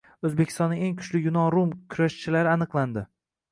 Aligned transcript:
O‘zbekistonning 0.27 0.81
eng 0.87 0.95
kuchli 1.01 1.21
yunon-rum 1.27 1.75
kurashichilari 1.95 2.53
aniqlandi 2.57 3.07